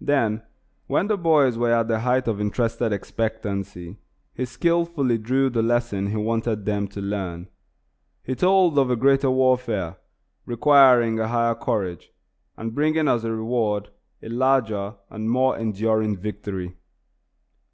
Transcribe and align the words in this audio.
Then, 0.00 0.44
when 0.86 1.08
the 1.08 1.16
boys 1.16 1.58
were 1.58 1.72
at 1.72 1.88
the 1.88 1.98
height 1.98 2.28
of 2.28 2.40
interested 2.40 2.92
expectancy, 2.92 3.96
he 4.32 4.44
skilfully 4.44 5.18
drew 5.18 5.50
the 5.50 5.60
lesson 5.60 6.06
he 6.06 6.16
wanted 6.16 6.64
them 6.64 6.86
to 6.86 7.00
learn. 7.00 7.48
He 8.22 8.36
told 8.36 8.78
of 8.78 8.90
a 8.90 8.94
greater 8.94 9.28
warfare, 9.28 9.96
requiring 10.44 11.18
a 11.18 11.26
higher 11.26 11.56
courage, 11.56 12.12
and 12.56 12.76
bringing 12.76 13.08
as 13.08 13.24
a 13.24 13.32
reward 13.32 13.90
a 14.22 14.28
larger 14.28 14.94
and 15.10 15.28
more 15.28 15.58
enduring 15.58 16.16
victory. 16.16 16.76